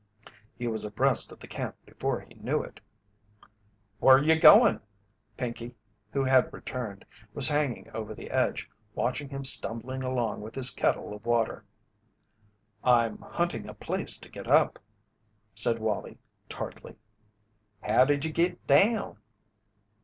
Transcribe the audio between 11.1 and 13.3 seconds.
of water. "I'm